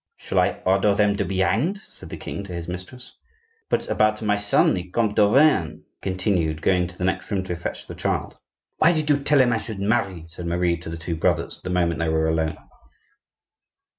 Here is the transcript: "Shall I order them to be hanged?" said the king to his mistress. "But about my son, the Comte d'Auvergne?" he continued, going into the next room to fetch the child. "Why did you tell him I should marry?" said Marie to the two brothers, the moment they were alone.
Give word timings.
"Shall 0.17 0.39
I 0.39 0.59
order 0.65 0.95
them 0.95 1.15
to 1.17 1.25
be 1.25 1.37
hanged?" 1.41 1.77
said 1.77 2.09
the 2.09 2.17
king 2.17 2.43
to 2.45 2.53
his 2.53 2.67
mistress. 2.67 3.13
"But 3.69 3.87
about 3.87 4.19
my 4.23 4.35
son, 4.35 4.73
the 4.73 4.85
Comte 4.89 5.15
d'Auvergne?" 5.15 5.81
he 5.85 6.01
continued, 6.01 6.63
going 6.63 6.81
into 6.81 6.97
the 6.97 7.03
next 7.03 7.29
room 7.29 7.43
to 7.43 7.55
fetch 7.55 7.85
the 7.85 7.93
child. 7.93 8.39
"Why 8.77 8.93
did 8.93 9.11
you 9.11 9.19
tell 9.19 9.39
him 9.39 9.53
I 9.53 9.59
should 9.61 9.79
marry?" 9.79 10.25
said 10.27 10.47
Marie 10.47 10.77
to 10.77 10.89
the 10.89 10.97
two 10.97 11.15
brothers, 11.15 11.59
the 11.63 11.69
moment 11.69 11.99
they 11.99 12.09
were 12.09 12.27
alone. 12.27 12.57